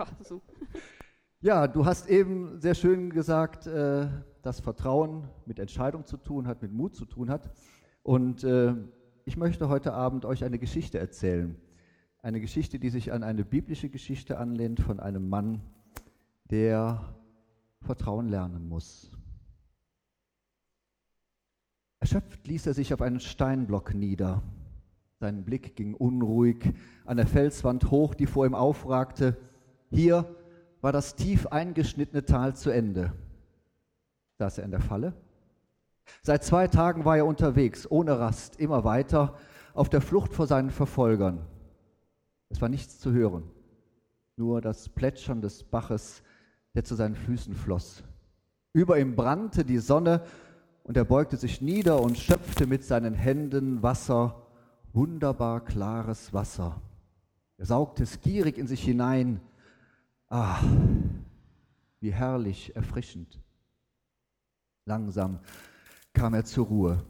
Ja, 0.00 0.06
so. 0.24 0.40
Ja, 1.42 1.68
du 1.68 1.84
hast 1.84 2.08
eben 2.08 2.58
sehr 2.58 2.74
schön 2.74 3.10
gesagt, 3.10 3.66
äh, 3.66 4.08
dass 4.40 4.60
Vertrauen 4.60 5.28
mit 5.44 5.58
Entscheidung 5.58 6.06
zu 6.06 6.16
tun 6.16 6.46
hat, 6.46 6.62
mit 6.62 6.72
Mut 6.72 6.94
zu 6.94 7.04
tun 7.04 7.28
hat. 7.28 7.50
Und 8.02 8.42
äh, 8.44 8.74
ich 9.26 9.36
möchte 9.36 9.68
heute 9.68 9.92
Abend 9.92 10.24
euch 10.24 10.42
eine 10.42 10.58
Geschichte 10.58 10.98
erzählen. 10.98 11.54
Eine 12.22 12.40
Geschichte, 12.40 12.78
die 12.78 12.88
sich 12.88 13.12
an 13.12 13.22
eine 13.22 13.44
biblische 13.44 13.90
Geschichte 13.90 14.38
anlehnt 14.38 14.80
von 14.80 15.00
einem 15.00 15.28
Mann, 15.28 15.60
der 16.50 17.14
Vertrauen 17.82 18.28
lernen 18.28 18.68
muss. 18.68 19.10
Erschöpft 21.98 22.46
ließ 22.46 22.66
er 22.66 22.74
sich 22.74 22.94
auf 22.94 23.02
einen 23.02 23.20
Steinblock 23.20 23.92
nieder. 23.94 24.42
Sein 25.18 25.44
Blick 25.44 25.76
ging 25.76 25.92
unruhig 25.92 26.72
an 27.04 27.18
der 27.18 27.26
Felswand 27.26 27.90
hoch, 27.90 28.14
die 28.14 28.26
vor 28.26 28.46
ihm 28.46 28.54
aufragte. 28.54 29.36
Hier 29.90 30.34
war 30.80 30.92
das 30.92 31.16
tief 31.16 31.46
eingeschnittene 31.48 32.24
Tal 32.24 32.54
zu 32.56 32.70
Ende. 32.70 33.12
Saß 34.38 34.58
er 34.58 34.64
in 34.64 34.70
der 34.70 34.80
Falle? 34.80 35.12
Seit 36.22 36.44
zwei 36.44 36.68
Tagen 36.68 37.04
war 37.04 37.16
er 37.16 37.26
unterwegs, 37.26 37.90
ohne 37.90 38.18
Rast, 38.18 38.58
immer 38.58 38.84
weiter, 38.84 39.36
auf 39.74 39.88
der 39.88 40.00
Flucht 40.00 40.32
vor 40.32 40.46
seinen 40.46 40.70
Verfolgern. 40.70 41.46
Es 42.48 42.60
war 42.60 42.68
nichts 42.68 42.98
zu 42.98 43.12
hören, 43.12 43.44
nur 44.36 44.60
das 44.60 44.88
Plätschern 44.88 45.40
des 45.40 45.62
Baches, 45.62 46.22
der 46.74 46.84
zu 46.84 46.94
seinen 46.94 47.14
Füßen 47.14 47.54
floss. 47.54 48.02
Über 48.72 48.98
ihm 48.98 49.16
brannte 49.16 49.64
die 49.64 49.78
Sonne 49.78 50.22
und 50.84 50.96
er 50.96 51.04
beugte 51.04 51.36
sich 51.36 51.60
nieder 51.60 52.00
und 52.00 52.18
schöpfte 52.18 52.66
mit 52.66 52.84
seinen 52.84 53.14
Händen 53.14 53.82
Wasser, 53.82 54.46
wunderbar 54.92 55.64
klares 55.64 56.32
Wasser. 56.32 56.80
Er 57.58 57.66
saugte 57.66 58.04
es 58.04 58.20
gierig 58.20 58.58
in 58.58 58.66
sich 58.66 58.82
hinein. 58.82 59.40
Ah, 60.32 60.62
wie 61.98 62.12
herrlich, 62.12 62.76
erfrischend. 62.76 63.40
Langsam 64.84 65.40
kam 66.12 66.34
er 66.34 66.44
zur 66.44 66.66
Ruhe. 66.66 67.04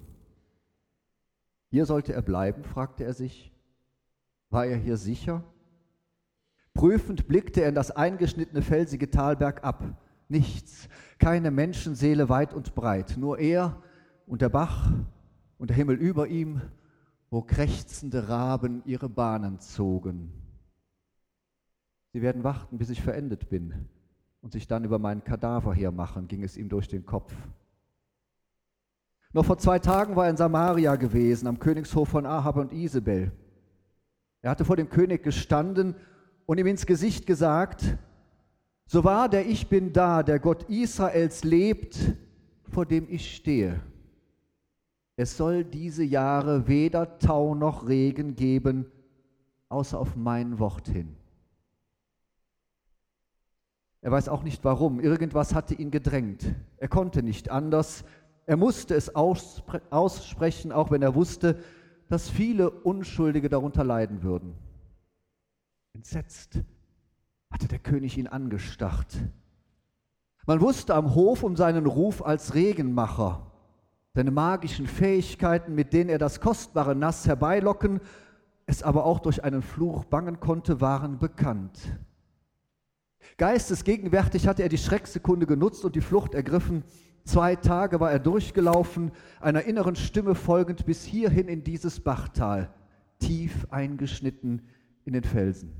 Hier 1.69 1.85
sollte 1.85 2.15
er 2.15 2.23
bleiben, 2.23 2.65
fragte 2.65 3.05
er 3.05 3.13
sich. 3.13 3.53
War 4.49 4.65
er 4.65 4.79
hier 4.79 4.97
sicher? 4.97 5.45
Prüfend 6.73 7.29
blickte 7.29 7.61
er 7.61 7.69
in 7.69 7.75
das 7.75 7.91
eingeschnittene 7.91 8.63
felsige 8.63 9.11
Tal 9.11 9.37
bergab. 9.37 9.85
Nichts, 10.29 10.89
keine 11.19 11.51
Menschenseele 11.51 12.31
weit 12.31 12.55
und 12.55 12.75
breit, 12.75 13.17
nur 13.19 13.39
er 13.39 13.83
und 14.27 14.41
der 14.41 14.49
Bach 14.49 14.91
und 15.59 15.69
der 15.69 15.77
Himmel 15.77 15.97
über 15.97 16.27
ihm, 16.27 16.63
wo 17.29 17.43
krächzende 17.43 18.31
Raben 18.31 18.83
ihre 18.87 19.11
Bahnen 19.11 19.61
zogen. 19.61 20.40
Sie 22.13 22.23
werden 22.23 22.43
warten, 22.43 22.79
bis 22.79 22.91
ich 22.91 23.03
verendet 23.03 23.49
bin 23.49 23.89
und 24.41 24.53
sich 24.53 24.67
dann 24.67 24.85
über 24.85 24.99
meinen 24.99 25.23
Kadaver 25.23 25.75
hermachen, 25.75 26.27
ging 26.27 26.43
es 26.43 26.57
ihm 26.57 26.69
durch 26.69 26.89
den 26.89 27.07
Kopf. 27.07 27.33
Noch 29.33 29.45
vor 29.45 29.59
zwei 29.59 29.79
Tagen 29.79 30.17
war 30.17 30.25
er 30.25 30.31
in 30.31 30.37
Samaria 30.37 30.97
gewesen, 30.97 31.47
am 31.47 31.61
Königshof 31.61 32.09
von 32.09 32.27
Ahab 32.27 32.57
und 32.57 32.73
Isabel. 32.73 33.31
Er 34.43 34.51
hatte 34.51 34.65
vor 34.65 34.77
dem 34.77 34.89
König 34.89 35.23
gestanden 35.23 35.95
und 36.47 36.59
ihm 36.59 36.67
ins 36.67 36.87
Gesicht 36.87 37.27
gesagt, 37.27 37.97
so 38.87 39.05
wahr 39.05 39.29
der 39.29 39.47
Ich 39.47 39.69
bin 39.69 39.93
da, 39.93 40.25
der 40.25 40.41
Gott 40.41 40.65
Israels 40.65 41.45
lebt, 41.45 42.17
vor 42.65 42.87
dem 42.87 43.07
ich 43.09 43.37
stehe. 43.37 43.81
Es 45.15 45.37
soll 45.37 45.65
diese 45.65 46.03
Jahre 46.03 46.67
weder 46.67 47.19
Tau 47.19 47.55
noch 47.55 47.87
Regen 47.87 48.35
geben, 48.35 48.87
außer 49.69 49.97
auf 49.97 50.17
mein 50.17 50.59
Wort 50.59 50.89
hin. 50.89 51.20
Er 54.03 54.11
weiß 54.11 54.29
auch 54.29 54.43
nicht 54.43 54.65
warum. 54.65 55.01
Irgendwas 55.01 55.55
hatte 55.55 55.75
ihn 55.75 55.91
gedrängt. 55.91 56.47
Er 56.79 56.89
konnte 56.89 57.23
nicht 57.23 57.51
anders. 57.51 58.05
Er 58.47 58.57
musste 58.57 58.95
es 58.95 59.15
aussprechen, 59.15 60.73
auch 60.73 60.91
wenn 60.91 61.03
er 61.03 61.15
wusste, 61.15 61.63
dass 62.09 62.29
viele 62.29 62.71
Unschuldige 62.71 63.49
darunter 63.49 63.85
leiden 63.85 64.23
würden. 64.23 64.55
Entsetzt 65.93 66.61
hatte 67.51 67.69
der 67.69 67.79
König 67.79 68.17
ihn 68.17 68.27
angestarrt. 68.27 69.17
Man 70.47 70.61
wusste 70.61 70.95
am 70.95 71.15
Hof 71.15 71.43
um 71.43 71.57
seinen 71.57 71.87
Ruf 71.87 72.25
als 72.25 72.55
Regenmacher, 72.55 73.47
seine 74.15 74.31
magischen 74.31 74.87
Fähigkeiten, 74.87 75.75
mit 75.75 75.93
denen 75.93 76.11
er 76.11 76.19
das 76.19 76.41
kostbare 76.41 76.97
Nass 76.97 77.27
herbeilocken, 77.27 78.01
es 78.67 78.83
aber 78.83 79.05
auch 79.05 79.21
durch 79.21 79.45
einen 79.45 79.63
Fluch 79.63 80.05
bangen 80.05 80.41
konnte, 80.41 80.81
waren 80.81 81.19
bekannt. 81.19 81.79
Geistesgegenwärtig 83.37 84.47
hatte 84.47 84.63
er 84.63 84.69
die 84.69 84.79
Schrecksekunde 84.79 85.47
genutzt 85.47 85.85
und 85.85 85.95
die 85.95 86.01
Flucht 86.01 86.35
ergriffen. 86.35 86.85
Zwei 87.25 87.57
Tage 87.57 88.01
war 88.01 88.11
er 88.11 88.19
durchgelaufen, 88.19 89.13
einer 89.41 89.65
inneren 89.65 89.97
Stimme 89.97 90.35
folgend 90.35 90.87
bis 90.87 91.05
hierhin 91.05 91.49
in 91.49 91.63
dieses 91.65 92.01
Bachtal, 92.01 92.73
tief 93.19 93.67
eingeschnitten 93.71 94.63
in 95.05 95.13
den 95.13 95.25
Felsen. 95.25 95.73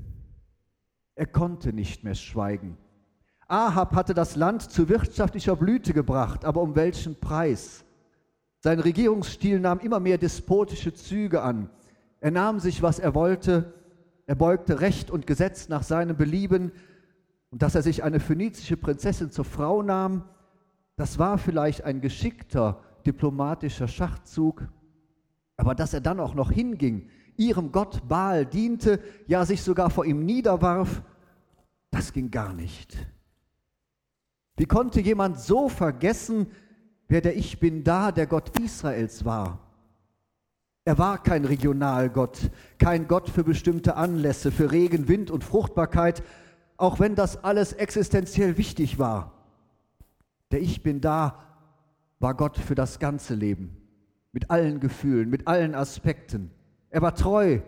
Er 1.15 1.25
konnte 1.25 1.73
nicht 1.73 2.03
mehr 2.03 2.15
schweigen. 2.15 2.77
Ahab 3.47 3.95
hatte 3.95 4.13
das 4.13 4.35
Land 4.35 4.71
zu 4.71 4.87
wirtschaftlicher 4.87 5.55
Blüte 5.55 5.93
gebracht, 5.93 6.45
aber 6.45 6.61
um 6.61 6.75
welchen 6.75 7.19
Preis? 7.19 7.83
Sein 8.59 8.79
Regierungsstil 8.79 9.59
nahm 9.59 9.79
immer 9.79 9.99
mehr 9.99 10.17
despotische 10.17 10.93
Züge 10.93 11.41
an. 11.41 11.69
Er 12.21 12.31
nahm 12.31 12.59
sich, 12.59 12.81
was 12.81 12.99
er 12.99 13.13
wollte, 13.13 13.73
er 14.25 14.35
beugte 14.35 14.79
Recht 14.79 15.11
und 15.11 15.27
Gesetz 15.27 15.67
nach 15.67 15.83
seinem 15.83 16.15
Belieben, 16.15 16.71
und 17.51 17.61
dass 17.61 17.75
er 17.75 17.83
sich 17.83 18.03
eine 18.03 18.19
phönizische 18.19 18.77
Prinzessin 18.77 19.29
zur 19.29 19.45
Frau 19.45 19.83
nahm, 19.83 20.23
das 20.95 21.19
war 21.19 21.37
vielleicht 21.37 21.83
ein 21.83 22.01
geschickter 22.01 22.81
diplomatischer 23.05 23.87
Schachzug, 23.87 24.67
aber 25.57 25.75
dass 25.75 25.93
er 25.93 26.01
dann 26.01 26.19
auch 26.19 26.33
noch 26.33 26.51
hinging, 26.51 27.09
ihrem 27.37 27.71
Gott 27.71 28.07
Baal 28.07 28.45
diente, 28.45 28.99
ja 29.27 29.45
sich 29.45 29.61
sogar 29.61 29.89
vor 29.89 30.05
ihm 30.05 30.25
niederwarf, 30.25 31.03
das 31.91 32.13
ging 32.13 32.31
gar 32.31 32.53
nicht. 32.53 32.97
Wie 34.55 34.65
konnte 34.65 35.01
jemand 35.01 35.39
so 35.39 35.69
vergessen, 35.69 36.47
wer 37.07 37.21
der 37.21 37.35
Ich 37.35 37.59
bin 37.59 37.83
da, 37.83 38.11
der 38.11 38.27
Gott 38.27 38.59
Israels 38.59 39.25
war? 39.25 39.59
Er 40.83 40.97
war 40.97 41.21
kein 41.21 41.45
Regionalgott, 41.45 42.49
kein 42.79 43.07
Gott 43.07 43.29
für 43.29 43.43
bestimmte 43.43 43.95
Anlässe, 43.95 44.51
für 44.51 44.71
Regen, 44.71 45.07
Wind 45.07 45.29
und 45.29 45.43
Fruchtbarkeit, 45.43 46.23
auch 46.81 46.99
wenn 46.99 47.15
das 47.15 47.43
alles 47.43 47.73
existenziell 47.73 48.57
wichtig 48.57 48.97
war. 48.97 49.33
Der 50.51 50.61
Ich 50.61 50.81
bin 50.81 50.99
da 50.99 51.43
war 52.19 52.33
Gott 52.33 52.57
für 52.57 52.75
das 52.75 52.99
ganze 52.99 53.35
Leben, 53.35 53.77
mit 54.31 54.49
allen 54.49 54.79
Gefühlen, 54.79 55.29
mit 55.29 55.47
allen 55.47 55.75
Aspekten. 55.75 56.51
Er 56.89 57.01
war 57.01 57.15
treu. 57.15 57.59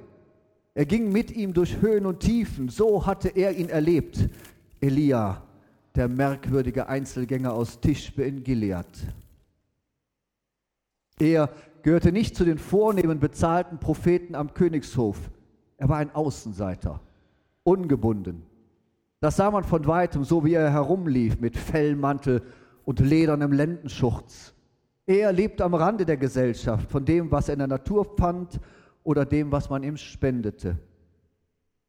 Er 0.74 0.86
ging 0.86 1.12
mit 1.12 1.32
ihm 1.32 1.54
durch 1.54 1.80
Höhen 1.82 2.06
und 2.06 2.22
Tiefen. 2.22 2.70
So 2.70 3.06
hatte 3.06 3.30
er 3.30 3.56
ihn 3.56 3.70
erlebt. 3.70 4.30
Elia, 4.82 5.44
der 5.96 6.08
merkwürdige 6.08 6.88
Einzelgänger 6.88 7.54
aus 7.54 7.80
Tischbe 7.80 8.24
in 8.24 8.44
Gilead. 8.44 8.88
Er 11.20 11.50
gehörte 11.84 12.12
nicht 12.12 12.36
zu 12.36 12.44
den 12.44 12.58
vornehmen 12.58 13.20
bezahlten 13.20 13.78
Propheten 13.78 14.34
am 14.34 14.54
Königshof. 14.54 15.18
Er 15.78 15.90
war 15.90 15.98
ein 15.98 16.14
Außenseiter, 16.14 17.00
ungebunden, 17.64 18.44
das 19.24 19.38
sah 19.38 19.50
man 19.50 19.64
von 19.64 19.88
weitem, 19.88 20.26
so 20.26 20.44
wie 20.44 20.54
er 20.54 20.70
herumlief 20.70 21.40
mit 21.40 21.56
Fellmantel 21.56 22.42
und 22.84 23.00
ledernem 23.00 23.54
Lendenschurz. 23.54 24.54
Er 25.06 25.32
lebte 25.32 25.64
am 25.64 25.74
Rande 25.74 26.06
der 26.06 26.18
Gesellschaft, 26.18 26.92
von 26.92 27.06
dem, 27.06 27.32
was 27.32 27.48
er 27.48 27.54
in 27.54 27.60
der 27.60 27.70
Natur 27.70 28.04
fand 28.18 28.60
oder 29.02 29.24
dem, 29.24 29.50
was 29.50 29.70
man 29.70 29.82
ihm 29.82 29.96
spendete. 29.96 30.78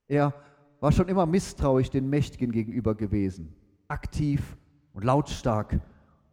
Er 0.07 0.33
war 0.79 0.93
schon 0.93 1.09
immer 1.09 1.27
misstrauisch 1.27 1.91
den 1.91 2.09
Mächtigen 2.09 2.53
gegenüber 2.53 2.95
gewesen. 2.95 3.53
Aktiv 3.89 4.57
und 4.93 5.03
lautstark 5.03 5.81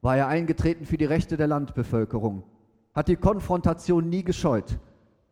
war 0.02 0.18
er 0.18 0.28
eingetreten 0.28 0.86
für 0.86 0.98
die 0.98 1.06
Rechte 1.06 1.36
der 1.36 1.48
Landbevölkerung, 1.48 2.44
hat 2.94 3.08
die 3.08 3.16
Konfrontation 3.16 4.08
nie 4.08 4.24
gescheut, 4.24 4.78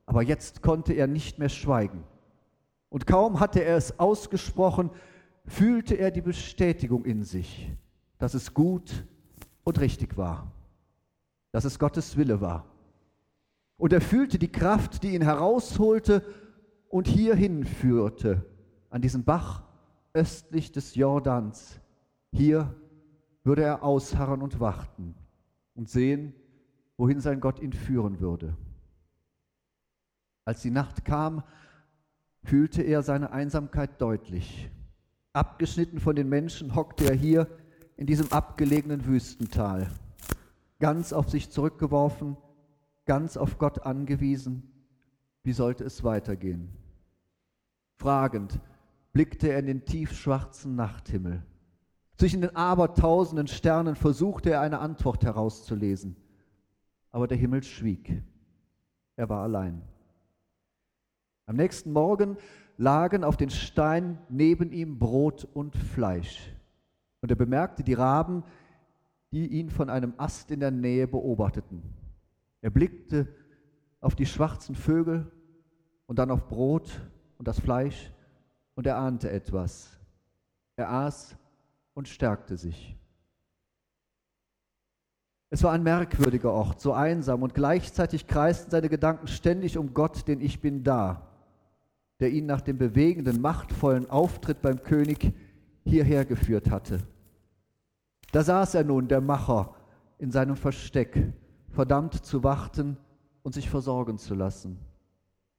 aber 0.08 0.24
jetzt 0.24 0.64
konnte 0.64 0.94
er 0.94 1.06
nicht 1.06 1.38
mehr 1.38 1.50
schweigen. 1.50 2.06
Und 2.90 3.06
kaum 3.06 3.40
hatte 3.40 3.64
er 3.64 3.78
es 3.78 4.00
ausgesprochen, 4.00 4.90
fühlte 5.50 5.96
er 5.96 6.12
die 6.12 6.22
Bestätigung 6.22 7.06
in 7.06 7.24
sich, 7.24 7.72
dass 8.18 8.34
es 8.34 8.54
gut 8.54 9.06
und 9.64 9.80
richtig 9.80 10.16
war, 10.16 10.52
dass 11.52 11.66
es 11.66 11.80
Gottes 11.80 12.18
Wille 12.18 12.40
war. 12.40 12.66
Und 13.78 13.94
er 13.94 14.02
fühlte 14.02 14.38
die 14.38 14.52
Kraft, 14.52 15.04
die 15.04 15.16
ihn 15.16 15.22
herausholte 15.22 16.24
und 16.90 17.08
hierhin 17.08 17.66
führte, 17.66 18.46
an 18.90 19.02
diesen 19.02 19.24
Bach 19.24 19.64
östlich 20.14 20.72
des 20.72 20.96
Jordans. 20.96 21.80
Hier 22.32 22.76
würde 23.44 23.64
er 23.64 23.84
ausharren 23.84 24.42
und 24.42 24.60
warten 24.60 25.16
und 25.76 25.90
sehen, 25.90 26.34
wohin 26.98 27.22
sein 27.22 27.40
Gott 27.40 27.60
ihn 27.60 27.74
führen 27.74 28.20
würde. 28.20 28.56
Als 30.46 30.62
die 30.62 30.72
Nacht 30.72 31.06
kam, 31.06 31.44
fühlte 32.44 32.82
er 32.82 33.02
seine 33.02 33.32
Einsamkeit 33.32 34.02
deutlich. 34.02 34.70
Abgeschnitten 35.40 36.02
von 36.02 36.18
den 36.18 36.28
Menschen 36.28 36.76
hockte 36.76 37.06
er 37.06 37.16
hier 37.16 37.48
in 37.96 38.06
diesem 38.06 38.30
abgelegenen 38.34 39.06
Wüstental, 39.06 39.90
ganz 40.80 41.14
auf 41.14 41.30
sich 41.30 41.50
zurückgeworfen, 41.50 42.36
ganz 43.06 43.38
auf 43.38 43.58
Gott 43.58 43.84
angewiesen. 43.86 44.70
Wie 45.44 45.54
sollte 45.54 45.86
es 45.86 46.04
weitergehen? 46.04 46.76
Fragend 47.96 48.60
blickte 49.14 49.48
er 49.48 49.60
in 49.60 49.68
den 49.68 49.86
tiefschwarzen 49.86 50.76
Nachthimmel. 50.76 51.42
Zwischen 52.18 52.42
den 52.42 52.58
abertausenden 52.58 53.48
Sternen 53.48 53.96
versuchte 53.96 54.50
er 54.50 54.60
eine 54.60 54.80
Antwort 54.80 55.24
herauszulesen, 55.24 56.18
aber 57.12 57.28
der 57.28 57.38
Himmel 57.38 57.64
schwieg. 57.64 58.22
Er 59.16 59.30
war 59.30 59.44
allein. 59.44 59.84
Am 61.46 61.56
nächsten 61.56 61.94
Morgen 61.94 62.36
lagen 62.80 63.26
auf 63.26 63.36
den 63.36 63.50
Steinen 63.50 64.18
neben 64.30 64.72
ihm 64.72 64.98
Brot 64.98 65.46
und 65.54 65.76
Fleisch. 65.76 66.50
Und 67.22 67.30
er 67.30 67.36
bemerkte 67.36 67.84
die 67.84 67.94
Raben, 67.94 68.44
die 69.32 69.48
ihn 69.48 69.70
von 69.70 69.90
einem 69.90 70.14
Ast 70.16 70.50
in 70.50 70.62
der 70.62 70.72
Nähe 70.72 71.06
beobachteten. 71.06 71.84
Er 72.62 72.70
blickte 72.70 73.28
auf 74.00 74.16
die 74.16 74.26
schwarzen 74.26 74.76
Vögel 74.76 75.30
und 76.08 76.20
dann 76.20 76.32
auf 76.32 76.48
Brot 76.48 77.02
und 77.38 77.50
das 77.50 77.60
Fleisch 77.60 78.14
und 78.76 78.88
er 78.88 78.98
ahnte 78.98 79.30
etwas. 79.30 80.00
Er 80.78 80.90
aß 80.90 81.36
und 81.96 82.08
stärkte 82.08 82.56
sich. 82.56 82.96
Es 85.50 85.64
war 85.64 85.74
ein 85.74 85.84
merkwürdiger 85.84 86.54
Ort, 86.54 86.80
so 86.80 86.94
einsam 86.94 87.44
und 87.44 87.54
gleichzeitig 87.54 88.26
kreisten 88.26 88.72
seine 88.72 88.88
Gedanken 88.88 89.28
ständig 89.28 89.78
um 89.78 89.94
Gott, 89.94 90.30
den 90.30 90.40
Ich 90.40 90.62
bin 90.62 90.86
da, 90.86 91.29
der 92.20 92.32
ihn 92.32 92.46
nach 92.46 92.62
dem 92.62 92.78
bewegenden, 92.78 93.42
machtvollen 93.42 94.10
Auftritt 94.10 94.62
beim 94.62 94.82
König 94.84 95.34
hierher 95.86 96.26
geführt 96.26 96.70
hatte. 96.70 97.00
Da 98.32 98.44
saß 98.44 98.76
er 98.76 98.84
nun, 98.84 99.08
der 99.08 99.22
Macher, 99.22 99.76
in 100.18 100.32
seinem 100.32 100.56
Versteck, 100.56 101.34
verdammt 101.70 102.14
zu 102.26 102.44
warten 102.44 102.98
und 103.42 103.54
sich 103.54 103.70
versorgen 103.70 104.18
zu 104.18 104.36
lassen. 104.36 104.78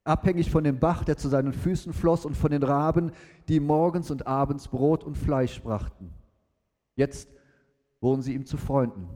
Abhängig 0.05 0.51
von 0.51 0.65
dem 0.65 0.79
Bach, 0.79 1.05
der 1.05 1.17
zu 1.17 1.29
seinen 1.29 1.53
Füßen 1.53 1.93
floss, 1.93 2.25
und 2.25 2.37
von 2.37 2.51
den 2.51 2.63
Raben, 2.63 3.13
die 3.49 3.61
morgens 3.61 4.11
und 4.11 4.27
abends 4.27 4.69
Brot 4.69 5.05
und 5.05 5.17
Fleisch 5.17 5.63
brachten. 5.63 6.13
Jetzt 6.95 7.31
wurden 8.01 8.23
sie 8.23 8.35
ihm 8.35 8.45
zu 8.45 8.57
Freunden, 8.57 9.09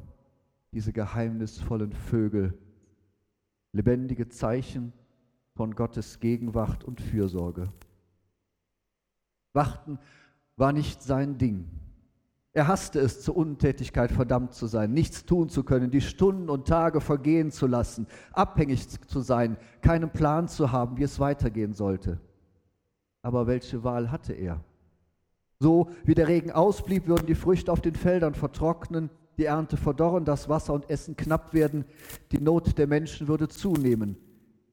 diese 0.73 0.93
geheimnisvollen 0.93 1.93
Vögel, 1.93 2.59
lebendige 3.73 4.29
Zeichen 4.29 4.93
von 5.55 5.75
Gottes 5.75 6.21
Gegenwart 6.21 6.85
und 6.85 7.01
Fürsorge. 7.01 7.69
Warten 9.53 9.99
war 10.57 10.73
nicht 10.73 11.03
sein 11.03 11.39
Ding. 11.39 11.71
Er 12.53 12.69
hasste 12.69 13.01
es, 13.01 13.23
zur 13.23 13.37
Untätigkeit 13.37 14.13
verdammt 14.13 14.55
zu 14.55 14.67
sein, 14.67 14.93
nichts 14.93 15.25
tun 15.25 15.49
zu 15.49 15.65
können, 15.65 15.91
die 15.91 16.01
Stunden 16.01 16.49
und 16.49 16.69
Tage 16.69 17.01
vergehen 17.01 17.51
zu 17.51 17.67
lassen, 17.67 18.07
abhängig 18.33 18.89
zu 19.09 19.21
sein, 19.21 19.57
keinen 19.81 20.11
Plan 20.11 20.47
zu 20.47 20.71
haben, 20.71 20.97
wie 20.97 21.03
es 21.03 21.19
weitergehen 21.19 21.73
sollte. 21.73 22.21
Aber 23.23 23.47
welche 23.47 23.83
Wahl 23.83 24.13
hatte 24.13 24.33
er? 24.35 24.63
So 25.59 25.91
wie 26.05 26.15
der 26.15 26.29
Regen 26.29 26.53
ausblieb, 26.53 27.07
würden 27.07 27.27
die 27.27 27.35
Früchte 27.35 27.73
auf 27.73 27.81
den 27.81 27.95
Feldern 27.95 28.35
vertrocknen, 28.35 29.11
die 29.39 29.47
Ernte 29.47 29.77
verdorren, 29.77 30.25
das 30.25 30.49
Wasser 30.49 30.75
und 30.75 30.89
Essen 30.91 31.17
knapp 31.17 31.55
werden, 31.55 31.85
die 32.31 32.41
Not 32.41 32.79
der 32.79 32.87
Menschen 32.87 33.27
würde 33.27 33.49
zunehmen. 33.49 34.17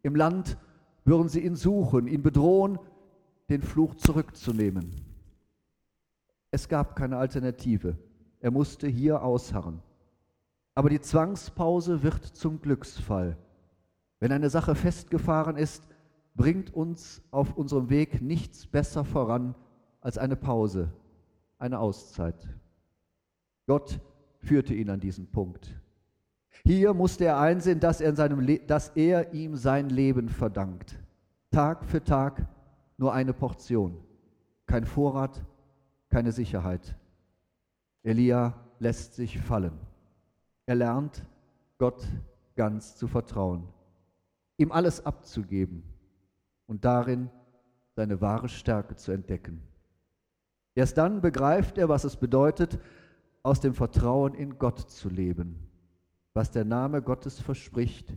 Im 0.04 0.16
Land 0.16 0.58
würden 1.04 1.30
sie 1.30 1.42
ihn 1.42 1.56
suchen, 1.56 2.08
ihn 2.08 2.22
bedrohen, 2.22 2.80
den 3.50 3.62
Fluch 3.62 3.96
zurückzunehmen. 3.96 4.92
Es 6.52 6.68
gab 6.68 6.96
keine 6.96 7.18
Alternative. 7.18 7.98
Er 8.40 8.52
musste 8.52 8.88
hier 8.88 9.24
ausharren. 9.24 9.82
Aber 10.76 10.90
die 10.90 11.02
Zwangspause 11.02 12.04
wird 12.04 12.26
zum 12.26 12.62
Glücksfall. 12.62 13.38
Wenn 14.20 14.32
eine 14.32 14.50
Sache 14.50 14.76
festgefahren 14.76 15.58
ist, 15.58 15.84
bringt 16.36 16.74
uns 16.74 17.22
auf 17.32 17.58
unserem 17.58 17.90
Weg 17.90 18.22
nichts 18.22 18.66
besser 18.68 19.04
voran 19.04 19.56
als 20.00 20.18
eine 20.18 20.36
Pause, 20.36 20.92
eine 21.58 21.80
Auszeit. 21.80 22.48
Gott 23.68 24.00
führte 24.40 24.74
ihn 24.74 24.90
an 24.90 25.00
diesen 25.00 25.28
Punkt. 25.28 25.76
Hier 26.64 26.94
musste 26.94 27.26
er 27.26 27.40
einsehen, 27.40 27.80
dass 27.80 28.02
er, 28.02 28.12
dass 28.12 28.90
er 28.90 29.34
ihm 29.34 29.56
sein 29.56 29.90
Leben 29.90 30.30
verdankt. 30.30 31.00
Tag 31.50 31.86
für 31.86 32.04
Tag 32.04 32.46
nur 32.98 33.14
eine 33.14 33.34
Portion, 33.34 33.98
kein 34.66 34.86
Vorrat, 34.86 35.44
keine 36.10 36.32
Sicherheit. 36.32 36.96
Elia 38.04 38.54
lässt 38.80 39.16
sich 39.16 39.40
fallen. 39.40 39.78
Er 40.66 40.76
lernt, 40.76 41.26
Gott 41.78 42.08
ganz 42.56 42.96
zu 42.96 43.08
vertrauen, 43.08 43.68
ihm 44.58 44.72
alles 44.72 45.06
abzugeben 45.06 45.84
und 46.68 46.86
darin 46.86 47.30
seine 47.96 48.22
wahre 48.22 48.50
Stärke 48.50 48.96
zu 48.96 49.12
entdecken. 49.12 49.64
Erst 50.76 50.98
dann 50.98 51.22
begreift 51.22 51.78
er, 51.78 51.90
was 51.90 52.04
es 52.04 52.16
bedeutet, 52.16 52.80
aus 53.44 53.60
dem 53.60 53.74
Vertrauen 53.74 54.34
in 54.36 54.60
Gott 54.60 54.80
zu 54.80 55.10
leben, 55.10 55.71
was 56.34 56.52
der 56.52 56.66
Name 56.66 57.02
Gottes 57.02 57.40
verspricht, 57.40 58.14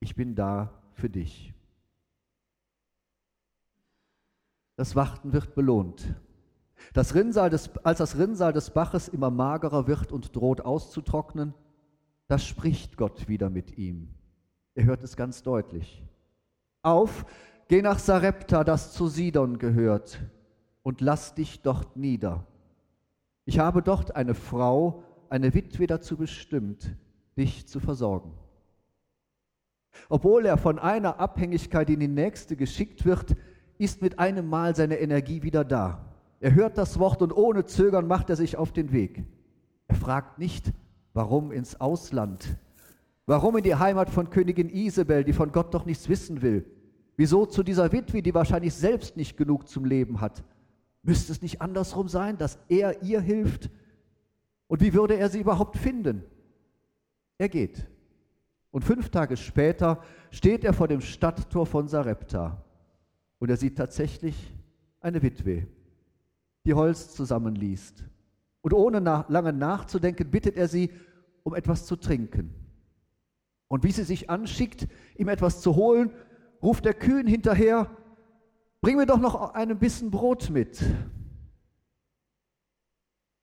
ich 0.00 0.14
bin 0.14 0.34
da 0.34 0.72
für 0.92 1.10
dich. 1.10 1.54
Das 4.76 4.94
Warten 4.94 5.32
wird 5.32 5.54
belohnt. 5.54 6.14
Das 6.92 7.14
des, 7.50 7.70
als 7.84 7.98
das 7.98 8.18
Rinnsal 8.18 8.52
des 8.52 8.70
Baches 8.70 9.08
immer 9.08 9.30
magerer 9.30 9.86
wird 9.86 10.12
und 10.12 10.36
droht 10.36 10.60
auszutrocknen, 10.60 11.54
da 12.28 12.38
spricht 12.38 12.96
Gott 12.96 13.28
wieder 13.28 13.48
mit 13.50 13.78
ihm. 13.78 14.14
Er 14.74 14.84
hört 14.84 15.02
es 15.02 15.16
ganz 15.16 15.42
deutlich. 15.42 16.02
Auf, 16.82 17.24
geh 17.68 17.80
nach 17.80 17.98
Sarepta, 17.98 18.64
das 18.64 18.92
zu 18.92 19.08
Sidon 19.08 19.58
gehört, 19.58 20.20
und 20.82 21.00
lass 21.00 21.34
dich 21.34 21.62
dort 21.62 21.96
nieder. 21.96 22.46
Ich 23.44 23.58
habe 23.58 23.82
dort 23.82 24.14
eine 24.14 24.34
Frau, 24.34 25.02
eine 25.30 25.54
Witwe 25.54 25.86
dazu 25.86 26.16
bestimmt, 26.16 26.94
dich 27.36 27.66
zu 27.66 27.80
versorgen. 27.80 28.32
Obwohl 30.08 30.46
er 30.46 30.58
von 30.58 30.78
einer 30.78 31.20
Abhängigkeit 31.20 31.88
in 31.90 32.00
die 32.00 32.08
nächste 32.08 32.56
geschickt 32.56 33.04
wird, 33.04 33.36
ist 33.78 34.02
mit 34.02 34.18
einem 34.18 34.46
Mal 34.46 34.74
seine 34.74 34.98
Energie 34.98 35.42
wieder 35.42 35.64
da. 35.64 36.14
Er 36.40 36.54
hört 36.54 36.78
das 36.78 36.98
Wort 36.98 37.22
und 37.22 37.32
ohne 37.32 37.64
Zögern 37.64 38.06
macht 38.06 38.30
er 38.30 38.36
sich 38.36 38.56
auf 38.56 38.72
den 38.72 38.92
Weg. 38.92 39.24
Er 39.88 39.96
fragt 39.96 40.38
nicht, 40.38 40.72
warum 41.14 41.50
ins 41.50 41.80
Ausland, 41.80 42.56
warum 43.24 43.56
in 43.56 43.64
die 43.64 43.74
Heimat 43.74 44.10
von 44.10 44.30
Königin 44.30 44.68
Isabel, 44.68 45.24
die 45.24 45.32
von 45.32 45.52
Gott 45.52 45.72
doch 45.72 45.86
nichts 45.86 46.08
wissen 46.08 46.42
will, 46.42 46.64
wieso 47.16 47.46
zu 47.46 47.62
dieser 47.62 47.90
Witwe, 47.92 48.22
die 48.22 48.34
wahrscheinlich 48.34 48.74
selbst 48.74 49.16
nicht 49.16 49.36
genug 49.36 49.68
zum 49.68 49.84
Leben 49.84 50.20
hat, 50.20 50.44
Müsste 51.06 51.30
es 51.30 51.40
nicht 51.40 51.62
andersrum 51.62 52.08
sein, 52.08 52.36
dass 52.36 52.58
er 52.68 53.00
ihr 53.04 53.20
hilft? 53.20 53.70
Und 54.66 54.80
wie 54.80 54.92
würde 54.92 55.16
er 55.16 55.28
sie 55.28 55.38
überhaupt 55.38 55.76
finden? 55.76 56.24
Er 57.38 57.48
geht. 57.48 57.86
Und 58.70 58.82
fünf 58.82 59.10
Tage 59.10 59.36
später 59.36 60.02
steht 60.30 60.64
er 60.64 60.72
vor 60.72 60.88
dem 60.88 61.00
Stadttor 61.00 61.66
von 61.66 61.88
Sarepta. 61.88 62.64
Und 63.38 63.50
er 63.50 63.56
sieht 63.56 63.76
tatsächlich 63.76 64.52
eine 65.00 65.22
Witwe, 65.22 65.66
die 66.64 66.74
Holz 66.74 67.14
zusammenliest. 67.14 68.04
Und 68.62 68.72
ohne 68.72 69.00
nach, 69.00 69.28
lange 69.28 69.52
nachzudenken, 69.52 70.30
bittet 70.30 70.56
er 70.56 70.68
sie 70.68 70.90
um 71.42 71.54
etwas 71.54 71.86
zu 71.86 71.96
trinken. 71.96 72.52
Und 73.68 73.84
wie 73.84 73.92
sie 73.92 74.04
sich 74.04 74.30
anschickt, 74.30 74.88
ihm 75.16 75.28
etwas 75.28 75.60
zu 75.60 75.76
holen, 75.76 76.10
ruft 76.62 76.86
er 76.86 76.94
kühn 76.94 77.26
hinterher, 77.26 77.90
Bring 78.86 78.98
mir 78.98 79.06
doch 79.06 79.18
noch 79.18 79.54
einen 79.54 79.80
Bissen 79.80 80.12
Brot 80.12 80.50
mit. 80.50 80.80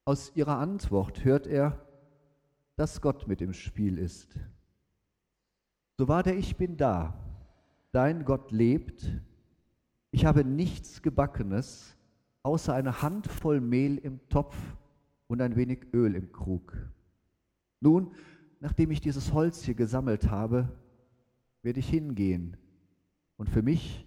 Aus 0.05 0.31
ihrer 0.35 0.57
Antwort 0.57 1.25
hört 1.25 1.47
er, 1.47 1.85
dass 2.75 3.01
Gott 3.01 3.27
mit 3.27 3.41
im 3.41 3.53
Spiel 3.53 3.97
ist. 3.97 4.35
So 5.97 6.07
war 6.07 6.23
der 6.23 6.37
Ich 6.37 6.55
bin 6.55 6.77
da, 6.77 7.13
dein 7.91 8.25
Gott 8.25 8.51
lebt, 8.51 9.09
ich 10.11 10.25
habe 10.25 10.43
nichts 10.43 11.01
Gebackenes, 11.01 11.95
außer 12.43 12.73
eine 12.73 13.01
Handvoll 13.01 13.61
Mehl 13.61 13.97
im 13.97 14.19
Topf 14.29 14.55
und 15.27 15.41
ein 15.41 15.55
wenig 15.55 15.87
Öl 15.93 16.15
im 16.15 16.31
Krug. 16.31 16.75
Nun, 17.79 18.13
nachdem 18.59 18.91
ich 18.91 19.01
dieses 19.01 19.33
Holz 19.33 19.63
hier 19.63 19.75
gesammelt 19.75 20.29
habe, 20.29 20.69
werde 21.63 21.79
ich 21.79 21.89
hingehen 21.89 22.57
und 23.37 23.49
für 23.49 23.61
mich 23.61 24.05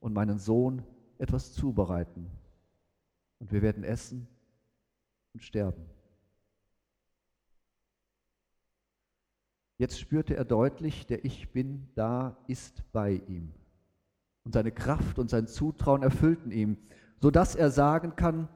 und 0.00 0.12
meinen 0.12 0.38
Sohn 0.38 0.82
etwas 1.18 1.52
zubereiten. 1.52 2.30
Und 3.38 3.52
wir 3.52 3.62
werden 3.62 3.84
essen 3.84 4.26
und 5.34 5.42
sterben. 5.42 5.84
Jetzt 9.82 9.98
spürte 9.98 10.36
er 10.36 10.44
deutlich, 10.44 11.08
der 11.08 11.24
Ich 11.24 11.50
bin 11.50 11.88
da 11.96 12.36
ist 12.46 12.84
bei 12.92 13.20
ihm. 13.26 13.52
Und 14.44 14.54
seine 14.54 14.70
Kraft 14.70 15.18
und 15.18 15.28
sein 15.28 15.48
Zutrauen 15.48 16.04
erfüllten 16.04 16.52
ihn, 16.52 16.76
sodass 17.20 17.56
er 17.56 17.68
sagen 17.68 18.14
kann, 18.14 18.46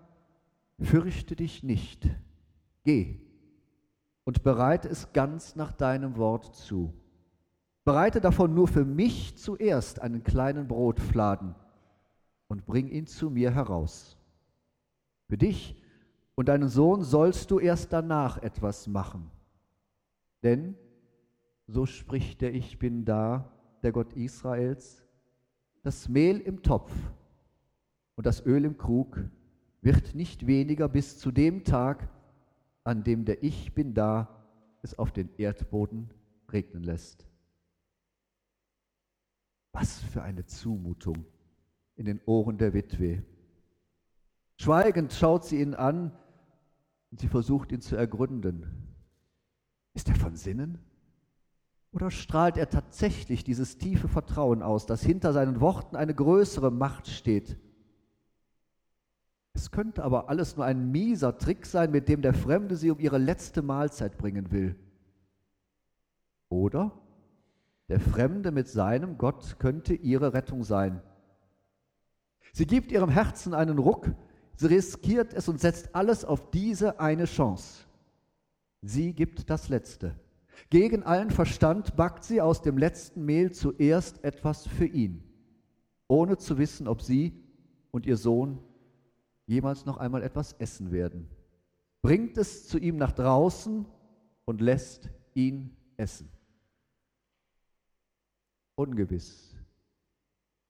fürchte 0.78 1.34
dich 1.34 1.64
nicht, 1.64 2.08
geh 2.84 3.18
und 4.22 4.44
bereite 4.44 4.88
es 4.88 5.12
ganz 5.12 5.56
nach 5.56 5.72
deinem 5.72 6.16
Wort 6.16 6.54
zu. 6.54 6.94
Bereite 7.82 8.20
davon 8.20 8.54
nur 8.54 8.68
für 8.68 8.84
mich 8.84 9.36
zuerst 9.36 10.00
einen 10.00 10.22
kleinen 10.22 10.68
Brotfladen 10.68 11.56
und 12.46 12.66
bring 12.66 12.86
ihn 12.86 13.08
zu 13.08 13.30
mir 13.30 13.50
heraus. 13.50 14.16
Für 15.28 15.38
dich 15.38 15.74
und 16.36 16.46
deinen 16.46 16.68
Sohn 16.68 17.02
sollst 17.02 17.50
du 17.50 17.58
erst 17.58 17.92
danach 17.92 18.40
etwas 18.40 18.86
machen. 18.86 19.28
Denn, 20.44 20.76
so 21.66 21.86
spricht 21.86 22.40
der 22.40 22.54
Ich 22.54 22.78
bin 22.78 23.04
da, 23.04 23.50
der 23.82 23.92
Gott 23.92 24.12
Israels, 24.14 25.04
das 25.82 26.08
Mehl 26.08 26.40
im 26.40 26.62
Topf 26.62 26.92
und 28.14 28.26
das 28.26 28.44
Öl 28.44 28.64
im 28.64 28.76
Krug 28.76 29.18
wird 29.82 30.14
nicht 30.14 30.46
weniger 30.46 30.88
bis 30.88 31.18
zu 31.18 31.30
dem 31.30 31.64
Tag, 31.64 32.08
an 32.84 33.04
dem 33.04 33.24
der 33.24 33.42
Ich 33.42 33.74
bin 33.74 33.94
da 33.94 34.44
es 34.82 34.98
auf 34.98 35.12
den 35.12 35.28
Erdboden 35.36 36.10
regnen 36.50 36.82
lässt. 36.82 37.26
Was 39.72 39.98
für 39.98 40.22
eine 40.22 40.46
Zumutung 40.46 41.26
in 41.96 42.06
den 42.06 42.20
Ohren 42.26 42.58
der 42.58 42.72
Witwe. 42.72 43.24
Schweigend 44.56 45.12
schaut 45.12 45.44
sie 45.44 45.60
ihn 45.60 45.74
an 45.74 46.12
und 47.10 47.20
sie 47.20 47.28
versucht 47.28 47.72
ihn 47.72 47.80
zu 47.80 47.96
ergründen. 47.96 48.94
Ist 49.94 50.08
er 50.08 50.14
von 50.14 50.36
Sinnen? 50.36 50.78
Oder 51.96 52.10
strahlt 52.10 52.58
er 52.58 52.68
tatsächlich 52.68 53.42
dieses 53.42 53.78
tiefe 53.78 54.06
Vertrauen 54.06 54.62
aus, 54.62 54.84
dass 54.84 55.02
hinter 55.02 55.32
seinen 55.32 55.62
Worten 55.62 55.96
eine 55.96 56.14
größere 56.14 56.70
Macht 56.70 57.06
steht? 57.06 57.56
Es 59.54 59.70
könnte 59.70 60.04
aber 60.04 60.28
alles 60.28 60.56
nur 60.56 60.66
ein 60.66 60.90
mieser 60.90 61.38
Trick 61.38 61.64
sein, 61.64 61.90
mit 61.90 62.10
dem 62.10 62.20
der 62.20 62.34
Fremde 62.34 62.76
sie 62.76 62.90
um 62.90 62.98
ihre 62.98 63.16
letzte 63.16 63.62
Mahlzeit 63.62 64.18
bringen 64.18 64.50
will. 64.50 64.76
Oder 66.50 66.92
der 67.88 67.98
Fremde 67.98 68.50
mit 68.50 68.68
seinem 68.68 69.16
Gott 69.16 69.58
könnte 69.58 69.94
ihre 69.94 70.34
Rettung 70.34 70.64
sein. 70.64 71.00
Sie 72.52 72.66
gibt 72.66 72.92
ihrem 72.92 73.08
Herzen 73.08 73.54
einen 73.54 73.78
Ruck, 73.78 74.10
sie 74.56 74.66
riskiert 74.66 75.32
es 75.32 75.48
und 75.48 75.62
setzt 75.62 75.94
alles 75.94 76.26
auf 76.26 76.50
diese 76.50 77.00
eine 77.00 77.24
Chance. 77.24 77.86
Sie 78.82 79.14
gibt 79.14 79.48
das 79.48 79.70
Letzte. 79.70 80.14
Gegen 80.70 81.02
allen 81.02 81.30
Verstand 81.30 81.96
backt 81.96 82.24
sie 82.24 82.40
aus 82.40 82.62
dem 82.62 82.78
letzten 82.78 83.24
Mehl 83.24 83.52
zuerst 83.52 84.22
etwas 84.24 84.66
für 84.66 84.86
ihn, 84.86 85.22
ohne 86.08 86.38
zu 86.38 86.58
wissen, 86.58 86.88
ob 86.88 87.02
sie 87.02 87.32
und 87.90 88.06
ihr 88.06 88.16
Sohn 88.16 88.58
jemals 89.46 89.86
noch 89.86 89.96
einmal 89.96 90.22
etwas 90.22 90.52
essen 90.54 90.90
werden. 90.90 91.28
Bringt 92.02 92.36
es 92.38 92.66
zu 92.68 92.78
ihm 92.78 92.96
nach 92.96 93.12
draußen 93.12 93.86
und 94.44 94.60
lässt 94.60 95.10
ihn 95.34 95.76
essen. 95.96 96.30
Ungewiss 98.74 99.54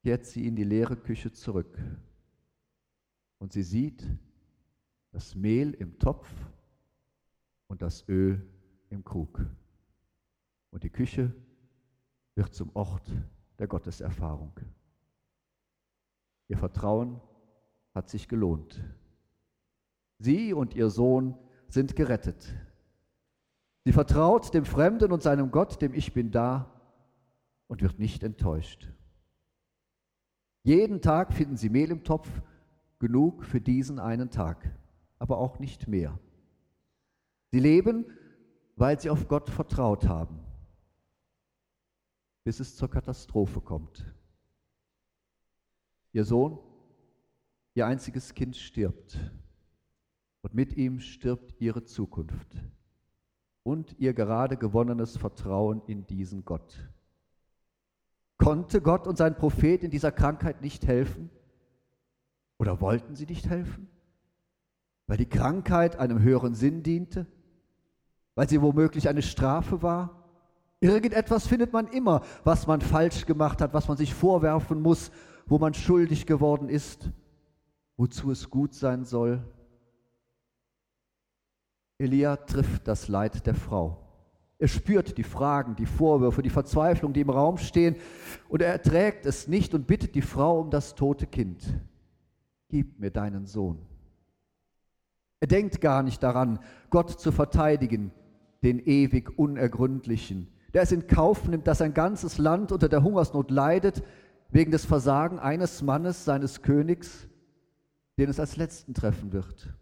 kehrt 0.03 0.25
sie 0.25 0.47
in 0.47 0.55
die 0.55 0.65
leere 0.65 0.97
Küche 0.97 1.33
zurück 1.33 1.77
und 3.39 3.53
sie 3.53 3.63
sieht 3.63 4.07
das 5.11 5.35
Mehl 5.35 5.73
im 5.75 5.99
Topf 5.99 6.29
und 7.67 7.83
das 7.83 8.09
Öl 8.09 8.49
im 8.91 9.03
Krug. 9.03 9.45
Und 10.77 10.85
die 10.85 10.91
Küche 10.91 11.33
wird 12.35 12.55
zum 12.55 12.71
Ort 12.77 13.11
der 13.59 13.67
Gotteserfahrung. 13.67 14.53
Ihr 16.49 16.59
Vertrauen 16.59 17.19
hat 17.95 18.11
sich 18.11 18.29
gelohnt. 18.29 18.85
Sie 20.19 20.53
und 20.53 20.75
ihr 20.75 20.91
Sohn 20.91 21.35
sind 21.69 21.97
gerettet. 21.97 22.55
Sie 23.87 23.93
vertraut 23.93 24.53
dem 24.53 24.67
Fremden 24.67 25.13
und 25.13 25.23
seinem 25.23 25.51
Gott, 25.51 25.81
dem 25.81 25.95
Ich 25.95 26.13
bin 26.13 26.31
da, 26.31 26.71
und 27.69 27.81
wird 27.81 27.99
nicht 27.99 28.23
enttäuscht. 28.23 28.93
Jeden 30.63 31.01
Tag 31.01 31.33
finden 31.33 31.57
sie 31.57 31.71
Mehl 31.71 31.91
im 31.91 32.05
Topf, 32.05 32.29
genug 32.99 33.47
für 33.47 33.63
diesen 33.63 33.99
einen 33.99 34.29
Tag, 34.29 34.77
aber 35.19 35.39
auch 35.39 35.59
nicht 35.59 35.89
mehr. 35.89 36.21
Sie 37.51 37.61
leben, 37.61 38.05
weil 38.77 39.01
sie 39.01 39.09
auf 39.09 39.27
Gott 39.27 39.49
vertraut 39.49 40.07
haben, 40.07 40.43
bis 42.47 42.61
es 42.61 42.77
zur 42.77 42.89
Katastrophe 42.89 43.61
kommt. 43.61 44.05
Ihr 46.13 46.25
Sohn, 46.25 46.61
ihr 47.75 47.89
einziges 47.89 48.35
Kind 48.35 48.55
stirbt 48.55 49.19
und 50.43 50.55
mit 50.55 50.77
ihm 50.77 51.01
stirbt 51.01 51.61
ihre 51.61 51.83
Zukunft 51.83 52.47
und 53.65 53.99
ihr 53.99 54.15
gerade 54.15 54.57
gewonnenes 54.57 55.17
Vertrauen 55.17 55.83
in 55.89 56.07
diesen 56.07 56.45
Gott. 56.45 56.89
Konnte 58.39 58.81
Gott 58.81 59.09
und 59.09 59.19
sein 59.19 59.35
Prophet 59.35 59.83
in 59.83 59.91
dieser 59.91 60.13
Krankheit 60.13 60.63
nicht 60.63 60.87
helfen? 60.87 61.31
Oder 62.59 62.81
wollten 62.81 63.17
sie 63.17 63.27
nicht 63.27 63.49
helfen? 63.49 63.89
Weil 65.09 65.17
die 65.17 65.29
Krankheit 65.29 65.97
einem 65.97 66.23
höheren 66.23 66.55
Sinn 66.55 66.85
diente? 66.85 67.27
Weil 68.37 68.49
sie 68.49 68.63
womöglich 68.63 69.09
eine 69.09 69.23
Strafe 69.23 69.83
war? 69.83 70.26
Irgendetwas 70.87 71.49
findet 71.49 71.73
man 71.73 71.89
immer, 71.89 72.23
was 72.45 72.69
man 72.69 72.81
falsch 72.81 73.27
gemacht 73.27 73.61
hat, 73.61 73.75
was 73.75 73.89
man 73.89 73.97
sich 73.97 74.15
vorwerfen 74.15 74.81
muss, 74.81 75.11
wo 75.47 75.59
man 75.59 75.75
schuldig 75.75 76.27
geworden 76.27 76.69
ist, 76.69 77.11
wozu 77.97 78.31
es 78.31 78.51
gut 78.51 78.73
sein 78.73 79.05
soll. 79.05 79.43
Elia 81.99 82.37
trifft 82.37 82.87
das 82.87 83.09
Leid 83.09 83.47
der 83.47 83.57
Frau. 83.57 84.01
Er 84.59 84.69
spürt 84.69 85.19
die 85.19 85.25
Fragen, 85.25 85.75
die 85.75 85.87
Vorwürfe, 85.87 86.41
die 86.41 86.51
Verzweiflung, 86.51 87.13
die 87.13 87.23
im 87.23 87.31
Raum 87.31 87.59
stehen, 87.59 87.97
und 88.49 88.63
er 88.63 88.69
erträgt 88.69 89.27
es 89.27 89.49
nicht 89.49 89.75
und 89.75 89.89
bittet 89.89 90.15
die 90.15 90.23
Frau 90.23 90.61
um 90.61 90.71
das 90.71 90.95
tote 90.95 91.27
Kind. 91.27 91.65
Gib 92.69 93.01
mir 93.01 93.11
deinen 93.11 93.47
Sohn. 93.47 93.85
Er 95.41 95.49
denkt 95.49 95.81
gar 95.81 96.05
nicht 96.05 96.23
daran, 96.23 96.61
Gott 96.91 97.19
zu 97.19 97.33
verteidigen, 97.33 98.13
den 98.63 98.79
ewig 98.79 99.37
Unergründlichen, 99.37 100.49
der 100.75 100.83
es 100.83 100.93
in 100.93 101.07
Kauf 101.07 101.47
nimmt, 101.49 101.67
dass 101.67 101.81
ein 101.81 101.95
ganzes 101.95 102.39
Land 102.39 102.73
unter 102.73 102.89
der 102.89 103.03
Hungersnot 103.03 103.51
leidet, 103.51 104.03
wegen 104.51 104.71
des 104.71 104.85
Versagen 104.85 105.39
eines 105.39 105.83
Mannes, 105.83 106.25
seines 106.25 106.63
Königs, 106.63 107.29
den 108.19 108.31
es 108.31 108.41
als 108.41 108.57
letzten 108.57 108.95
treffen 108.95 109.33
wird. 109.33 109.73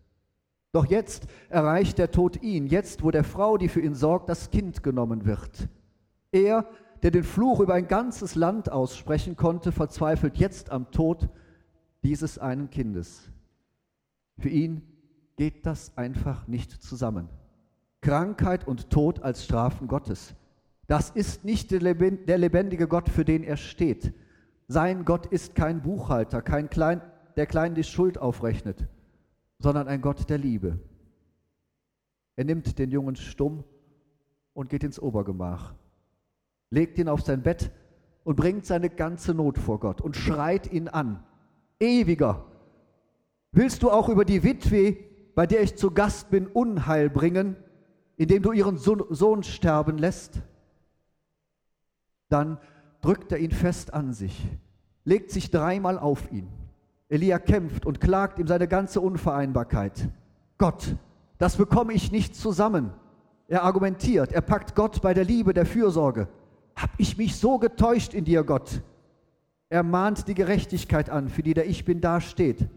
Doch 0.72 0.86
jetzt 0.86 1.28
erreicht 1.48 1.98
der 1.98 2.10
Tod 2.10 2.42
ihn, 2.42 2.66
jetzt 2.66 3.04
wo 3.04 3.10
der 3.10 3.22
Frau, 3.22 3.58
die 3.58 3.68
für 3.68 3.80
ihn 3.80 3.94
sorgt, 3.94 4.28
das 4.28 4.50
Kind 4.50 4.82
genommen 4.82 5.24
wird. 5.24 5.68
Er, 6.32 6.68
der 7.02 7.12
den 7.12 7.22
Fluch 7.22 7.60
über 7.60 7.74
ein 7.74 7.86
ganzes 7.86 8.34
Land 8.34 8.72
aussprechen 8.72 9.36
konnte, 9.36 9.70
verzweifelt 9.70 10.36
jetzt 10.36 10.70
am 10.70 10.90
Tod 10.90 11.28
dieses 12.02 12.38
einen 12.38 12.70
Kindes. 12.70 13.30
Für 14.38 14.48
ihn 14.48 14.82
geht 15.36 15.64
das 15.64 15.96
einfach 15.96 16.48
nicht 16.48 16.82
zusammen. 16.82 17.28
Krankheit 18.00 18.66
und 18.66 18.90
Tod 18.90 19.22
als 19.22 19.44
Strafen 19.44 19.86
Gottes. 19.86 20.34
Das 20.86 21.10
ist 21.10 21.44
nicht 21.44 21.70
der 21.70 21.80
lebendige 21.80 22.88
Gott, 22.88 23.08
für 23.08 23.24
den 23.24 23.42
er 23.42 23.56
steht. 23.56 24.12
Sein 24.68 25.04
Gott 25.04 25.26
ist 25.26 25.54
kein 25.54 25.82
Buchhalter, 25.82 26.42
kein 26.42 26.68
Klein, 26.68 27.00
der 27.36 27.46
klein 27.46 27.74
die 27.74 27.84
Schuld 27.84 28.18
aufrechnet, 28.18 28.86
sondern 29.58 29.88
ein 29.88 30.00
Gott 30.00 30.28
der 30.28 30.38
Liebe. 30.38 30.78
Er 32.36 32.44
nimmt 32.44 32.78
den 32.78 32.90
Jungen 32.90 33.16
stumm 33.16 33.64
und 34.52 34.68
geht 34.68 34.84
ins 34.84 35.00
Obergemach, 35.00 35.74
legt 36.70 36.98
ihn 36.98 37.08
auf 37.08 37.22
sein 37.22 37.42
Bett 37.42 37.70
und 38.24 38.36
bringt 38.36 38.66
seine 38.66 38.90
ganze 38.90 39.34
Not 39.34 39.58
vor 39.58 39.80
Gott 39.80 40.00
und 40.00 40.16
schreit 40.16 40.72
ihn 40.72 40.88
an. 40.88 41.24
Ewiger, 41.80 42.46
willst 43.52 43.82
du 43.82 43.90
auch 43.90 44.08
über 44.08 44.24
die 44.24 44.42
Witwe, 44.42 44.96
bei 45.34 45.46
der 45.46 45.62
ich 45.62 45.76
zu 45.76 45.90
Gast 45.90 46.30
bin, 46.30 46.46
Unheil 46.46 47.10
bringen, 47.10 47.56
indem 48.16 48.42
du 48.42 48.52
ihren 48.52 48.78
Sohn 48.78 49.42
sterben 49.42 49.98
lässt? 49.98 50.42
Dann 52.34 52.58
drückt 53.00 53.32
er 53.32 53.38
ihn 53.38 53.52
fest 53.52 53.94
an 53.94 54.12
sich, 54.12 54.46
legt 55.04 55.30
sich 55.30 55.50
dreimal 55.50 55.98
auf 55.98 56.30
ihn 56.32 56.48
Elia 57.08 57.38
kämpft 57.38 57.86
und 57.86 58.00
klagt 58.00 58.40
ihm 58.40 58.48
seine 58.48 58.66
ganze 58.66 59.00
Unvereinbarkeit. 59.00 60.08
Gott, 60.58 60.96
das 61.38 61.56
bekomme 61.56 61.92
ich 61.92 62.10
nicht 62.10 62.34
zusammen. 62.34 62.92
Er 63.46 63.62
argumentiert, 63.62 64.32
er 64.32 64.40
packt 64.40 64.74
Gott 64.74 65.00
bei 65.00 65.14
der 65.14 65.24
Liebe, 65.24 65.54
der 65.54 65.64
Fürsorge. 65.64 66.28
Hab 66.74 66.90
ich 66.98 67.16
mich 67.16 67.36
so 67.36 67.58
getäuscht 67.58 68.14
in 68.14 68.24
dir, 68.24 68.42
Gott? 68.42 68.82
Er 69.68 69.84
mahnt 69.84 70.26
die 70.26 70.34
Gerechtigkeit 70.34 71.10
an, 71.10 71.28
für 71.28 71.44
die 71.44 71.54
der 71.54 71.68
Ich 71.68 71.84
bin 71.84 72.00
dasteht. 72.00 72.68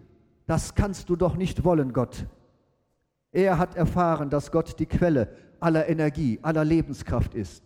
Das 0.46 0.76
kannst 0.76 1.10
du 1.10 1.16
doch 1.16 1.36
nicht 1.36 1.64
wollen, 1.64 1.94
Gott. 1.94 2.28
Er 3.32 3.58
hat 3.58 3.76
erfahren, 3.76 4.30
dass 4.30 4.52
Gott 4.52 4.80
die 4.80 4.86
Quelle 4.86 5.30
aller 5.60 5.90
Energie, 5.90 6.40
aller 6.42 6.64
Lebenskraft 6.64 7.34
ist. 7.34 7.64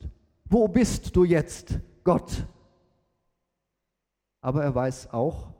Wo 0.52 0.68
bist 0.68 1.16
du 1.16 1.24
jetzt, 1.24 1.80
Gott? 2.04 2.46
Aber 4.42 4.62
er 4.66 4.76
weiß 4.76 5.14
auch, 5.14 5.54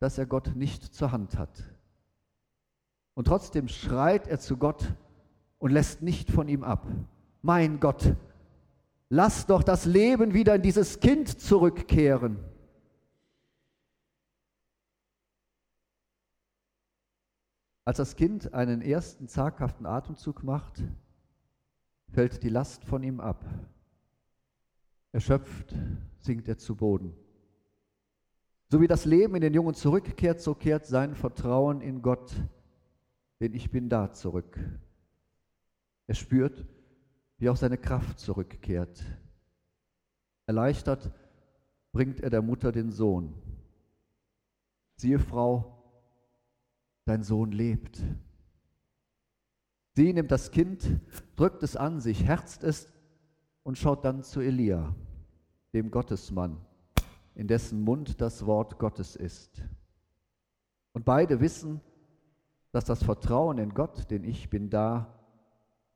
dass 0.00 0.18
er 0.18 0.26
Gott 0.26 0.56
nicht 0.56 0.92
zur 0.92 1.12
Hand 1.12 1.38
hat. 1.38 1.62
Und 3.14 3.28
trotzdem 3.28 3.68
schreit 3.68 4.26
er 4.26 4.40
zu 4.40 4.56
Gott 4.56 4.96
und 5.60 5.70
lässt 5.70 6.02
nicht 6.02 6.28
von 6.28 6.48
ihm 6.48 6.64
ab. 6.64 6.88
Mein 7.40 7.78
Gott, 7.78 8.16
lass 9.10 9.46
doch 9.46 9.62
das 9.62 9.84
Leben 9.84 10.34
wieder 10.34 10.56
in 10.56 10.62
dieses 10.62 10.98
Kind 10.98 11.40
zurückkehren. 11.40 12.36
Als 17.84 17.98
das 17.98 18.16
Kind 18.16 18.54
einen 18.54 18.82
ersten 18.82 19.28
zaghaften 19.28 19.86
Atemzug 19.86 20.42
macht, 20.42 20.82
fällt 22.08 22.42
die 22.42 22.48
Last 22.48 22.84
von 22.84 23.04
ihm 23.04 23.20
ab. 23.20 23.44
Erschöpft 25.12 25.74
sinkt 26.18 26.48
er 26.48 26.58
zu 26.58 26.76
Boden. 26.76 27.14
So 28.68 28.80
wie 28.80 28.86
das 28.86 29.04
Leben 29.04 29.34
in 29.34 29.40
den 29.40 29.54
Jungen 29.54 29.74
zurückkehrt, 29.74 30.40
so 30.40 30.54
kehrt 30.54 30.86
sein 30.86 31.16
Vertrauen 31.16 31.80
in 31.80 32.02
Gott, 32.02 32.32
denn 33.40 33.52
ich 33.52 33.70
bin 33.70 33.88
da 33.88 34.12
zurück. 34.12 34.58
Er 36.06 36.14
spürt, 36.14 36.64
wie 37.38 37.48
auch 37.48 37.56
seine 37.56 37.78
Kraft 37.78 38.20
zurückkehrt. 38.20 39.02
Erleichtert 40.46 41.12
bringt 41.92 42.20
er 42.20 42.30
der 42.30 42.42
Mutter 42.42 42.70
den 42.70 42.92
Sohn. 42.92 43.34
Siehe, 44.96 45.18
Frau, 45.18 45.82
dein 47.04 47.22
Sohn 47.24 47.50
lebt. 47.50 48.00
Sie 49.94 50.12
nimmt 50.12 50.30
das 50.30 50.50
Kind, 50.50 51.00
drückt 51.34 51.62
es 51.62 51.76
an 51.76 52.00
sich, 52.00 52.24
herzt 52.24 52.62
es 52.62 52.92
und 53.62 53.78
schaut 53.78 54.04
dann 54.04 54.22
zu 54.22 54.40
Elia, 54.40 54.94
dem 55.72 55.90
Gottesmann, 55.90 56.56
in 57.34 57.46
dessen 57.46 57.82
Mund 57.82 58.20
das 58.20 58.46
Wort 58.46 58.78
Gottes 58.78 59.16
ist. 59.16 59.62
Und 60.92 61.04
beide 61.04 61.40
wissen, 61.40 61.80
dass 62.72 62.84
das 62.84 63.02
Vertrauen 63.02 63.58
in 63.58 63.74
Gott, 63.74 64.10
den 64.10 64.24
ich 64.24 64.50
bin 64.50 64.70
da, 64.70 65.14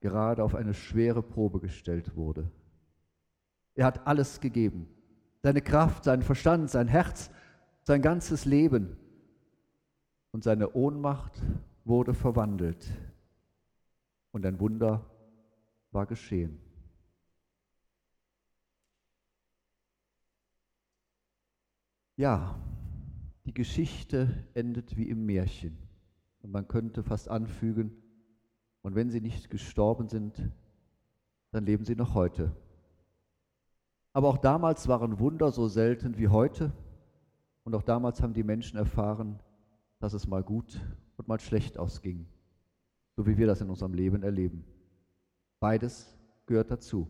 gerade 0.00 0.44
auf 0.44 0.54
eine 0.54 0.75
schwere 0.75 1.23
Probe 1.23 1.61
gestellt 1.61 2.16
wurde. 2.16 2.50
Er 3.75 3.87
hat 3.87 4.06
alles 4.06 4.40
gegeben, 4.40 4.87
seine 5.42 5.62
Kraft, 5.62 6.04
seinen 6.04 6.23
Verstand, 6.23 6.71
sein 6.71 6.88
Herz, 6.88 7.30
sein 7.83 8.02
ganzes 8.02 8.44
Leben. 8.44 8.97
Und 10.33 10.42
seine 10.42 10.75
Ohnmacht 10.75 11.40
wurde 11.85 12.12
verwandelt. 12.12 12.87
Und 14.33 14.44
ein 14.44 14.59
Wunder 14.59 15.04
war 15.92 16.06
geschehen. 16.06 16.63
Ja, 22.16 22.59
die 23.44 23.54
Geschichte 23.54 24.47
endet 24.54 24.97
wie 24.97 25.09
im 25.09 25.26
Märchen. 25.26 25.76
Und 26.42 26.52
man 26.52 26.68
könnte 26.68 27.02
fast 27.02 27.28
anfügen, 27.28 27.90
und 28.83 28.94
wenn 28.94 29.11
sie 29.11 29.23
nicht 29.23 29.49
gestorben 29.49 30.09
sind, 30.09 30.50
dann 31.52 31.64
leben 31.64 31.87
sie 31.87 31.97
noch 31.97 32.14
heute. 32.14 32.54
Aber 34.12 34.28
auch 34.28 34.37
damals 34.37 34.88
waren 34.88 35.18
Wunder 35.18 35.50
so 35.50 35.68
selten 35.68 36.18
wie 36.18 36.28
heute. 36.28 36.71
Und 37.64 37.75
auch 37.75 37.83
damals 37.83 38.23
haben 38.23 38.35
die 38.35 38.42
Menschen 38.42 38.76
erfahren, 38.76 39.40
dass 40.00 40.12
es 40.12 40.26
mal 40.26 40.42
gut 40.42 40.80
und 41.16 41.28
mal 41.28 41.40
schlecht 41.40 41.78
ausging. 41.78 42.26
So 43.16 43.26
wie 43.26 43.38
wir 43.38 43.47
das 43.47 43.62
in 43.62 43.71
unserem 43.71 43.94
Leben 43.94 44.23
erleben. 44.23 44.64
Beides 45.61 46.14
gehört 46.44 46.71
dazu. 46.71 47.09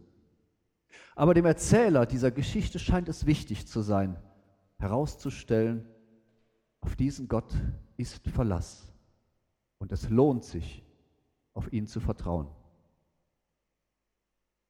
Aber 1.17 1.35
dem 1.35 1.45
Erzähler 1.45 2.07
dieser 2.07 2.31
Geschichte 2.31 2.79
scheint 2.79 3.09
es 3.09 3.27
wichtig 3.27 3.67
zu 3.67 3.81
sein, 3.81 4.17
herauszustellen, 4.79 5.87
auf 6.81 6.97
diesen 6.97 7.29
Gott 7.29 7.55
ist 7.97 8.27
Verlass. 8.29 8.93
Und 9.79 9.93
es 9.93 10.09
lohnt 10.11 10.45
sich, 10.45 10.85
auf 11.53 11.73
ihn 11.73 11.87
zu 11.87 12.01
vertrauen. 12.01 12.49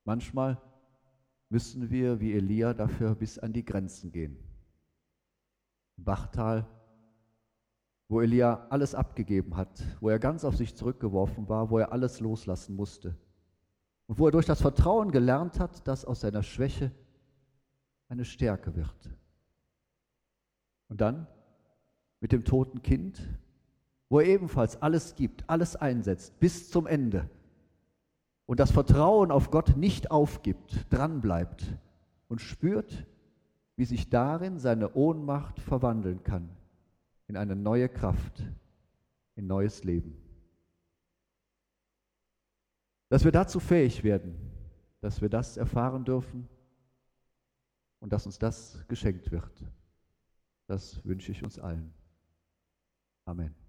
Manchmal 0.04 0.60
müssen 1.48 1.90
wir 1.90 2.20
wie 2.20 2.34
Elia 2.34 2.74
dafür 2.74 3.14
bis 3.14 3.38
an 3.38 3.52
die 3.52 3.64
Grenzen 3.64 4.12
gehen. 4.12 4.36
Im 5.96 6.04
Bachtal, 6.04 6.66
wo 8.08 8.20
Elia 8.20 8.66
alles 8.68 8.94
abgegeben 8.94 9.56
hat, 9.56 9.82
wo 10.00 10.10
er 10.10 10.18
ganz 10.18 10.44
auf 10.44 10.56
sich 10.56 10.74
zurückgeworfen 10.76 11.48
war, 11.48 11.70
wo 11.70 11.78
er 11.78 11.92
alles 11.92 12.20
loslassen 12.20 12.76
musste 12.76 13.16
und 14.06 14.18
wo 14.18 14.26
er 14.26 14.32
durch 14.32 14.46
das 14.46 14.60
Vertrauen 14.60 15.10
gelernt 15.10 15.58
hat, 15.58 15.86
dass 15.88 16.04
aus 16.04 16.20
seiner 16.20 16.42
Schwäche 16.42 16.92
eine 18.08 18.24
Stärke 18.24 18.76
wird. 18.76 19.10
Und 20.94 21.00
dann 21.00 21.26
mit 22.20 22.30
dem 22.30 22.44
toten 22.44 22.80
Kind, 22.80 23.20
wo 24.08 24.20
er 24.20 24.26
ebenfalls 24.26 24.80
alles 24.80 25.16
gibt, 25.16 25.42
alles 25.50 25.74
einsetzt 25.74 26.38
bis 26.38 26.70
zum 26.70 26.86
Ende 26.86 27.28
und 28.46 28.60
das 28.60 28.70
Vertrauen 28.70 29.32
auf 29.32 29.50
Gott 29.50 29.76
nicht 29.76 30.12
aufgibt, 30.12 30.86
dranbleibt 30.90 31.64
und 32.28 32.40
spürt, 32.40 33.08
wie 33.74 33.86
sich 33.86 34.08
darin 34.08 34.60
seine 34.60 34.94
Ohnmacht 34.94 35.58
verwandeln 35.58 36.22
kann 36.22 36.48
in 37.26 37.36
eine 37.36 37.56
neue 37.56 37.88
Kraft, 37.88 38.44
in 39.34 39.48
neues 39.48 39.82
Leben. 39.82 40.16
Dass 43.08 43.24
wir 43.24 43.32
dazu 43.32 43.58
fähig 43.58 44.04
werden, 44.04 44.36
dass 45.00 45.20
wir 45.20 45.28
das 45.28 45.56
erfahren 45.56 46.04
dürfen 46.04 46.48
und 47.98 48.12
dass 48.12 48.26
uns 48.26 48.38
das 48.38 48.84
geschenkt 48.86 49.32
wird. 49.32 49.50
Das 50.66 51.04
wünsche 51.04 51.32
ich 51.32 51.42
uns 51.42 51.58
allen. 51.58 51.92
Amen. 53.26 53.63